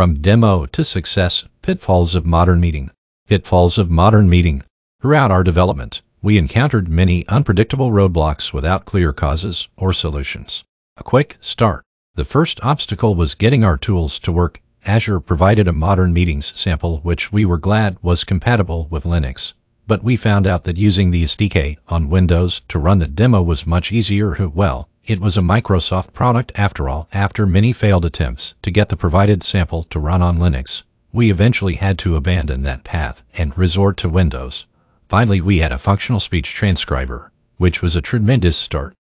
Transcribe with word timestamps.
From 0.00 0.22
Demo 0.22 0.64
to 0.64 0.82
Success 0.82 1.46
Pitfalls 1.60 2.14
of 2.14 2.24
Modern 2.24 2.58
Meeting. 2.58 2.90
Pitfalls 3.28 3.76
of 3.76 3.90
Modern 3.90 4.30
Meeting. 4.30 4.62
Throughout 5.02 5.30
our 5.30 5.44
development, 5.44 6.00
we 6.22 6.38
encountered 6.38 6.88
many 6.88 7.28
unpredictable 7.28 7.90
roadblocks 7.90 8.50
without 8.50 8.86
clear 8.86 9.12
causes 9.12 9.68
or 9.76 9.92
solutions. 9.92 10.64
A 10.96 11.02
quick 11.02 11.36
start. 11.42 11.84
The 12.14 12.24
first 12.24 12.64
obstacle 12.64 13.14
was 13.14 13.34
getting 13.34 13.62
our 13.62 13.76
tools 13.76 14.18
to 14.20 14.32
work. 14.32 14.62
Azure 14.86 15.20
provided 15.20 15.68
a 15.68 15.72
modern 15.74 16.14
meetings 16.14 16.58
sample 16.58 17.00
which 17.00 17.30
we 17.30 17.44
were 17.44 17.58
glad 17.58 17.98
was 18.00 18.24
compatible 18.24 18.88
with 18.88 19.04
Linux. 19.04 19.52
But 19.86 20.02
we 20.02 20.16
found 20.16 20.46
out 20.46 20.64
that 20.64 20.78
using 20.78 21.10
the 21.10 21.24
SDK 21.24 21.76
on 21.88 22.08
Windows 22.08 22.62
to 22.68 22.78
run 22.78 23.00
the 23.00 23.06
demo 23.06 23.42
was 23.42 23.66
much 23.66 23.92
easier. 23.92 24.48
Well, 24.48 24.88
it 25.10 25.20
was 25.20 25.36
a 25.36 25.40
Microsoft 25.40 26.12
product 26.12 26.52
after 26.54 26.88
all. 26.88 27.08
After 27.12 27.44
many 27.44 27.72
failed 27.72 28.04
attempts 28.04 28.54
to 28.62 28.70
get 28.70 28.90
the 28.90 28.96
provided 28.96 29.42
sample 29.42 29.82
to 29.90 29.98
run 29.98 30.22
on 30.22 30.38
Linux, 30.38 30.84
we 31.12 31.32
eventually 31.32 31.74
had 31.74 31.98
to 31.98 32.14
abandon 32.14 32.62
that 32.62 32.84
path 32.84 33.24
and 33.36 33.58
resort 33.58 33.96
to 33.96 34.08
Windows. 34.08 34.66
Finally, 35.08 35.40
we 35.40 35.58
had 35.58 35.72
a 35.72 35.78
functional 35.78 36.20
speech 36.20 36.54
transcriber, 36.54 37.32
which 37.56 37.82
was 37.82 37.96
a 37.96 38.00
tremendous 38.00 38.56
start. 38.56 38.94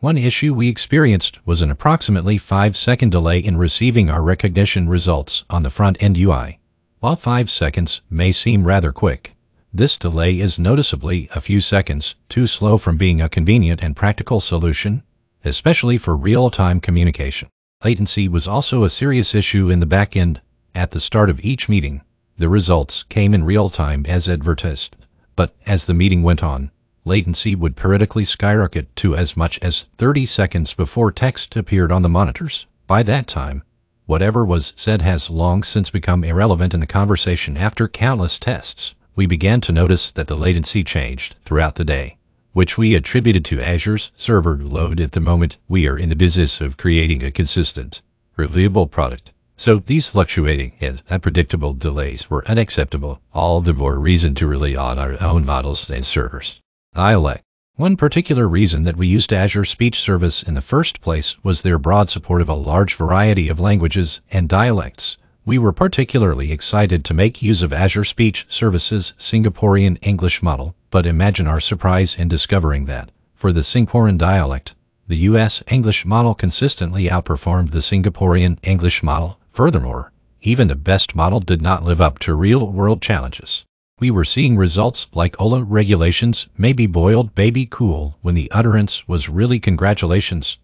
One 0.00 0.18
issue 0.18 0.52
we 0.52 0.68
experienced 0.68 1.38
was 1.46 1.62
an 1.62 1.70
approximately 1.70 2.36
5 2.36 2.76
second 2.76 3.10
delay 3.12 3.38
in 3.38 3.56
receiving 3.56 4.10
our 4.10 4.24
recognition 4.24 4.88
results 4.88 5.44
on 5.48 5.62
the 5.62 5.70
front 5.70 6.02
end 6.02 6.18
UI. 6.18 6.58
While 6.98 7.14
5 7.14 7.48
seconds 7.48 8.02
may 8.10 8.32
seem 8.32 8.64
rather 8.64 8.90
quick, 8.90 9.35
this 9.76 9.98
delay 9.98 10.38
is 10.38 10.58
noticeably 10.58 11.28
a 11.34 11.40
few 11.40 11.60
seconds 11.60 12.14
too 12.30 12.46
slow 12.46 12.78
from 12.78 12.96
being 12.96 13.20
a 13.20 13.28
convenient 13.28 13.82
and 13.82 13.94
practical 13.94 14.40
solution, 14.40 15.02
especially 15.44 15.98
for 15.98 16.16
real-time 16.16 16.80
communication. 16.80 17.48
Latency 17.84 18.26
was 18.26 18.48
also 18.48 18.84
a 18.84 18.90
serious 18.90 19.34
issue 19.34 19.68
in 19.68 19.80
the 19.80 19.86
back 19.86 20.16
end. 20.16 20.40
At 20.74 20.92
the 20.92 21.00
start 21.00 21.28
of 21.28 21.44
each 21.44 21.68
meeting, 21.68 22.00
the 22.38 22.48
results 22.48 23.02
came 23.02 23.34
in 23.34 23.44
real 23.44 23.68
time 23.68 24.06
as 24.06 24.28
advertised, 24.28 24.96
but 25.36 25.54
as 25.66 25.84
the 25.84 25.94
meeting 25.94 26.22
went 26.22 26.42
on, 26.42 26.70
latency 27.04 27.54
would 27.54 27.76
periodically 27.76 28.24
skyrocket 28.24 28.94
to 28.96 29.14
as 29.14 29.36
much 29.36 29.58
as 29.60 29.90
30 29.98 30.24
seconds 30.24 30.72
before 30.72 31.12
text 31.12 31.54
appeared 31.54 31.92
on 31.92 32.00
the 32.00 32.08
monitors. 32.08 32.66
By 32.86 33.02
that 33.04 33.26
time, 33.26 33.62
whatever 34.06 34.42
was 34.42 34.72
said 34.74 35.02
has 35.02 35.28
long 35.28 35.62
since 35.62 35.90
become 35.90 36.24
irrelevant 36.24 36.72
in 36.72 36.80
the 36.80 36.86
conversation 36.86 37.58
after 37.58 37.88
countless 37.88 38.38
tests. 38.38 38.94
We 39.16 39.24
began 39.24 39.62
to 39.62 39.72
notice 39.72 40.10
that 40.10 40.26
the 40.26 40.36
latency 40.36 40.84
changed 40.84 41.36
throughout 41.46 41.76
the 41.76 41.86
day, 41.86 42.18
which 42.52 42.76
we 42.76 42.94
attributed 42.94 43.46
to 43.46 43.62
Azure's 43.62 44.10
server 44.14 44.58
load 44.58 45.00
at 45.00 45.12
the 45.12 45.20
moment 45.20 45.56
we 45.68 45.88
are 45.88 45.98
in 45.98 46.10
the 46.10 46.14
business 46.14 46.60
of 46.60 46.76
creating 46.76 47.24
a 47.24 47.30
consistent, 47.30 48.02
reliable 48.36 48.86
product. 48.86 49.32
So 49.56 49.78
these 49.78 50.06
fluctuating 50.06 50.74
and 50.82 51.02
unpredictable 51.08 51.72
delays 51.72 52.28
were 52.28 52.46
unacceptable, 52.46 53.22
all 53.32 53.62
the 53.62 53.72
more 53.72 53.98
reason 53.98 54.34
to 54.34 54.46
rely 54.46 54.74
on 54.74 54.98
our 54.98 55.16
own 55.22 55.46
models 55.46 55.88
and 55.88 56.04
servers. 56.04 56.60
Dialect. 56.92 57.42
One 57.76 57.96
particular 57.96 58.46
reason 58.46 58.82
that 58.82 58.96
we 58.96 59.06
used 59.06 59.32
Azure 59.32 59.64
Speech 59.64 59.98
Service 59.98 60.42
in 60.42 60.52
the 60.52 60.60
first 60.60 61.00
place 61.00 61.42
was 61.42 61.62
their 61.62 61.78
broad 61.78 62.10
support 62.10 62.42
of 62.42 62.50
a 62.50 62.54
large 62.54 62.94
variety 62.94 63.48
of 63.48 63.60
languages 63.60 64.20
and 64.30 64.46
dialects. 64.46 65.16
We 65.46 65.58
were 65.58 65.72
particularly 65.72 66.52
excited 66.52 67.04
to 67.04 67.14
make 67.14 67.40
use 67.40 67.62
of 67.62 67.72
Azure 67.72 68.04
Speech 68.04 68.44
Service's 68.48 69.14
Singaporean 69.16 69.96
English 70.02 70.42
model, 70.42 70.74
but 70.90 71.06
imagine 71.06 71.46
our 71.46 71.60
surprise 71.60 72.18
in 72.18 72.28
discovering 72.28 72.84
that, 72.86 73.10
for 73.34 73.52
the 73.52 73.60
Singaporean 73.62 74.18
dialect, 74.18 74.74
the 75.06 75.18
U.S. 75.30 75.62
English 75.68 76.04
model 76.04 76.34
consistently 76.34 77.06
outperformed 77.06 77.70
the 77.70 77.78
Singaporean 77.78 78.58
English 78.62 79.02
model 79.02 79.38
Furthermore, 79.56 80.12
even 80.42 80.68
the 80.68 80.76
best 80.76 81.14
model 81.14 81.40
did 81.40 81.62
not 81.62 81.82
live 81.82 81.98
up 81.98 82.18
to 82.18 82.34
real-world 82.34 83.00
challenges. 83.00 83.64
We 83.98 84.10
were 84.10 84.22
seeing 84.22 84.56
results 84.56 85.06
like 85.14 85.40
OLA 85.40 85.64
regulations, 85.64 86.46
maybe 86.58 86.86
boiled 86.86 87.34
baby 87.34 87.64
cool, 87.64 88.18
when 88.20 88.34
the 88.34 88.50
utterance 88.50 89.08
was 89.08 89.30
really 89.30 89.58
congratulations. 89.58 90.58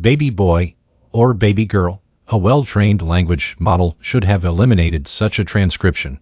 Baby 0.00 0.30
boy 0.30 0.74
or 1.12 1.34
baby 1.34 1.66
girl, 1.66 2.02
a 2.28 2.38
well-trained 2.38 3.02
language 3.02 3.56
model 3.58 3.96
should 4.00 4.24
have 4.24 4.44
eliminated 4.44 5.06
such 5.06 5.38
a 5.38 5.44
transcription. 5.44 6.18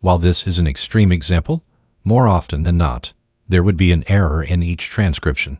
While 0.00 0.18
this 0.18 0.46
is 0.46 0.58
an 0.58 0.66
extreme 0.66 1.12
example, 1.12 1.62
more 2.02 2.26
often 2.26 2.64
than 2.64 2.76
not, 2.76 3.12
there 3.48 3.62
would 3.62 3.76
be 3.76 3.92
an 3.92 4.04
error 4.08 4.42
in 4.42 4.62
each 4.62 4.88
transcription. 4.88 5.58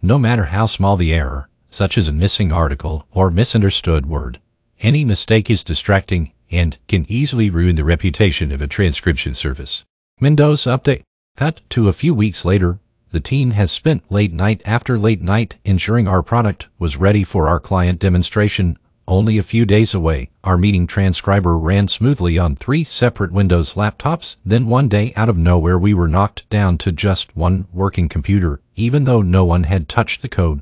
No 0.00 0.18
matter 0.18 0.46
how 0.46 0.66
small 0.66 0.96
the 0.96 1.12
error, 1.12 1.48
such 1.68 1.98
as 1.98 2.08
a 2.08 2.12
missing 2.12 2.52
article 2.52 3.06
or 3.12 3.30
misunderstood 3.30 4.06
word, 4.06 4.40
any 4.80 5.04
mistake 5.04 5.50
is 5.50 5.64
distracting 5.64 6.32
and 6.50 6.78
can 6.88 7.04
easily 7.08 7.50
ruin 7.50 7.76
the 7.76 7.84
reputation 7.84 8.52
of 8.52 8.62
a 8.62 8.66
transcription 8.66 9.34
service. 9.34 9.84
Windows 10.20 10.62
Update 10.62 11.02
Cut 11.36 11.60
to 11.70 11.88
a 11.88 11.92
few 11.92 12.14
weeks 12.14 12.44
later, 12.44 12.78
the 13.10 13.20
team 13.20 13.50
has 13.50 13.70
spent 13.70 14.10
late 14.10 14.32
night 14.32 14.62
after 14.64 14.98
late 14.98 15.20
night 15.22 15.56
ensuring 15.64 16.08
our 16.08 16.22
product 16.22 16.68
was 16.78 16.96
ready 16.96 17.24
for 17.24 17.48
our 17.48 17.60
client 17.60 17.98
demonstration. 17.98 18.78
Only 19.08 19.38
a 19.38 19.44
few 19.44 19.64
days 19.64 19.94
away, 19.94 20.30
our 20.42 20.58
meeting 20.58 20.88
transcriber 20.88 21.56
ran 21.56 21.86
smoothly 21.86 22.38
on 22.38 22.56
three 22.56 22.82
separate 22.82 23.30
Windows 23.30 23.74
laptops. 23.74 24.36
Then 24.44 24.66
one 24.66 24.88
day 24.88 25.12
out 25.14 25.28
of 25.28 25.36
nowhere 25.36 25.78
we 25.78 25.94
were 25.94 26.08
knocked 26.08 26.48
down 26.50 26.76
to 26.78 26.90
just 26.90 27.36
one 27.36 27.68
working 27.72 28.08
computer, 28.08 28.60
even 28.74 29.04
though 29.04 29.22
no 29.22 29.44
one 29.44 29.62
had 29.64 29.88
touched 29.88 30.22
the 30.22 30.28
code. 30.28 30.60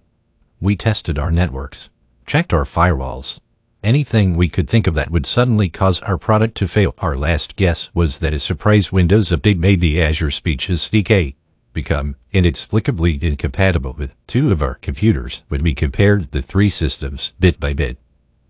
We 0.61 0.77
tested 0.77 1.19
our 1.19 1.31
networks, 1.31 1.89
checked 2.27 2.53
our 2.53 2.65
firewalls, 2.65 3.41
anything 3.83 4.37
we 4.37 4.51
could 4.51 4.69
think 4.69 4.87
of 4.87 4.95
that 4.95 5.11
would 5.11 5.25
suddenly 5.25 5.71
cause 5.71 6.01
our 6.01 6.19
product 6.19 6.55
to 6.57 6.69
fail. 6.69 6.95
Our 6.99 7.17
last 7.17 7.57
guess 7.57 7.89
was 7.95 8.19
that 8.19 8.35
a 8.35 8.41
surprise 8.41 8.93
Windows 8.93 9.31
update 9.31 9.59
made 9.59 9.81
the 9.81 10.03
Azure 10.03 10.31
Speech 10.31 10.69
SDK 10.69 11.35
become 11.73 12.17
inexplicably 12.31 13.19
incompatible 13.23 13.95
with 13.99 14.15
two 14.27 14.53
of 14.53 14.63
our 14.63 14.75
computers 14.75 15.43
when 15.49 15.63
we 15.63 15.75
compared 15.75 16.31
the 16.33 16.43
three 16.43 16.69
systems 16.69 17.33
bit 17.41 17.59
by 17.59 17.73
bit. 17.73 17.99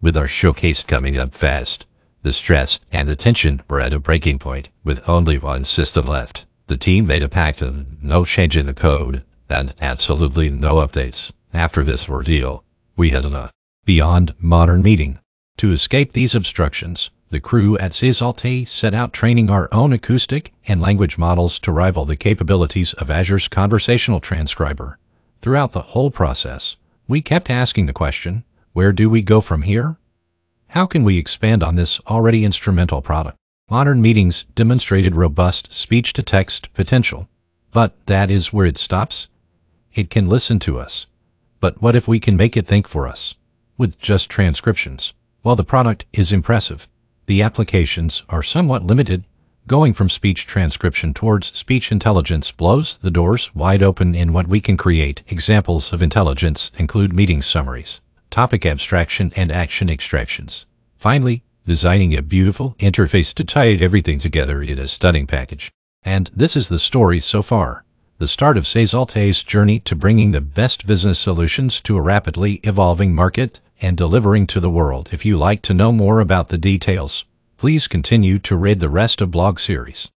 With 0.04 0.18
our 0.18 0.28
showcase 0.28 0.82
coming 0.82 1.16
up 1.16 1.32
fast, 1.32 1.86
the 2.20 2.34
stress 2.34 2.78
and 2.92 3.08
the 3.08 3.16
tension 3.16 3.62
were 3.70 3.80
at 3.80 3.94
a 3.94 3.98
breaking 3.98 4.38
point 4.38 4.68
with 4.84 5.08
only 5.08 5.38
one 5.38 5.64
system 5.64 6.04
left. 6.04 6.44
The 6.66 6.76
team 6.76 7.06
made 7.06 7.22
a 7.22 7.28
pact 7.30 7.62
of 7.62 8.02
no 8.02 8.26
change 8.26 8.54
in 8.54 8.66
the 8.66 8.74
code 8.74 9.24
and 9.48 9.72
absolutely 9.80 10.50
no 10.50 10.74
updates. 10.74 11.32
After 11.54 11.82
this 11.82 12.06
ordeal, 12.06 12.64
we 12.98 13.10
had 13.10 13.24
a 13.24 13.50
beyond 13.86 14.34
modern 14.38 14.82
meeting 14.82 15.20
to 15.56 15.72
escape 15.72 16.12
these 16.12 16.34
obstructions, 16.34 17.08
the 17.30 17.40
crew 17.40 17.78
at 17.78 17.92
Seasalt.ai 17.92 18.64
set 18.64 18.92
out 18.92 19.14
training 19.14 19.48
our 19.48 19.70
own 19.72 19.94
acoustic 19.94 20.52
and 20.68 20.82
language 20.82 21.16
models 21.16 21.58
to 21.60 21.72
rival 21.72 22.04
the 22.04 22.14
capabilities 22.14 22.92
of 22.92 23.10
Azure's 23.10 23.48
conversational 23.48 24.20
transcriber. 24.20 24.98
Throughout 25.40 25.72
the 25.72 25.94
whole 25.96 26.10
process, 26.10 26.76
we 27.08 27.22
kept 27.22 27.48
asking 27.48 27.86
the 27.86 27.94
question, 27.94 28.44
where 28.74 28.92
do 28.92 29.08
we 29.08 29.22
go 29.22 29.40
from 29.40 29.62
here? 29.62 29.96
How 30.66 30.84
can 30.84 31.04
we 31.04 31.16
expand 31.16 31.62
on 31.62 31.76
this 31.76 32.00
already 32.08 32.44
instrumental 32.44 33.00
product? 33.00 33.38
Modern 33.70 34.02
meetings 34.02 34.46
demonstrated 34.56 35.14
robust 35.14 35.72
speech-to-text 35.72 36.74
potential, 36.74 37.28
but 37.70 37.94
that 38.06 38.32
is 38.32 38.52
where 38.52 38.66
it 38.66 38.76
stops. 38.76 39.28
It 39.94 40.10
can 40.10 40.28
listen 40.28 40.58
to 40.58 40.80
us, 40.80 41.06
but 41.60 41.80
what 41.80 41.94
if 41.94 42.08
we 42.08 42.18
can 42.18 42.36
make 42.36 42.56
it 42.56 42.66
think 42.66 42.88
for 42.88 43.06
us, 43.06 43.36
with 43.78 44.00
just 44.00 44.28
transcriptions? 44.28 45.14
While 45.42 45.54
the 45.54 45.62
product 45.62 46.04
is 46.12 46.32
impressive, 46.32 46.88
the 47.26 47.42
applications 47.42 48.24
are 48.28 48.42
somewhat 48.42 48.82
limited. 48.82 49.22
Going 49.68 49.94
from 49.94 50.08
speech 50.08 50.46
transcription 50.46 51.14
towards 51.14 51.56
speech 51.56 51.92
intelligence 51.92 52.50
blows 52.50 52.98
the 52.98 53.12
doors 53.12 53.54
wide 53.54 53.84
open 53.84 54.16
in 54.16 54.32
what 54.32 54.48
we 54.48 54.60
can 54.60 54.76
create. 54.76 55.22
Examples 55.28 55.92
of 55.92 56.02
intelligence 56.02 56.72
include 56.76 57.14
meeting 57.14 57.40
summaries, 57.40 58.00
topic 58.34 58.66
abstraction, 58.66 59.32
and 59.36 59.52
action 59.52 59.88
extractions. 59.88 60.66
Finally, 60.96 61.44
designing 61.68 62.16
a 62.16 62.20
beautiful 62.20 62.74
interface 62.80 63.32
to 63.32 63.44
tie 63.44 63.68
everything 63.74 64.18
together 64.18 64.60
in 64.60 64.76
a 64.76 64.88
stunning 64.88 65.24
package. 65.24 65.70
And 66.02 66.28
this 66.34 66.56
is 66.56 66.68
the 66.68 66.80
story 66.80 67.20
so 67.20 67.42
far. 67.42 67.84
The 68.18 68.26
start 68.26 68.56
of 68.56 68.64
Seasalt.ai's 68.64 69.44
journey 69.44 69.78
to 69.78 69.94
bringing 69.94 70.32
the 70.32 70.40
best 70.40 70.84
business 70.84 71.20
solutions 71.20 71.80
to 71.82 71.96
a 71.96 72.02
rapidly 72.02 72.54
evolving 72.64 73.14
market 73.14 73.60
and 73.80 73.96
delivering 73.96 74.48
to 74.48 74.58
the 74.58 74.68
world. 74.68 75.10
If 75.12 75.24
you 75.24 75.38
like 75.38 75.62
to 75.62 75.72
know 75.72 75.92
more 75.92 76.18
about 76.18 76.48
the 76.48 76.58
details, 76.58 77.24
please 77.56 77.86
continue 77.86 78.40
to 78.40 78.56
read 78.56 78.80
the 78.80 78.88
rest 78.88 79.20
of 79.20 79.30
blog 79.30 79.60
series. 79.60 80.10